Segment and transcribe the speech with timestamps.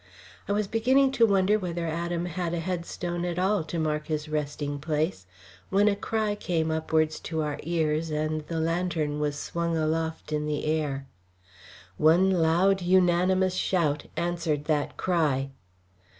[0.47, 4.27] I was beginning to wonder whether Adam had a headstone at all to mark his
[4.27, 5.27] resting place,
[5.69, 10.47] when a cry came upwards to our ears and the lantern was swung aloft in
[10.47, 11.05] the air.
[11.97, 15.51] One loud, unanimous shout answered that cry.